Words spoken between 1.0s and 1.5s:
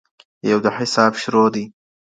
شروع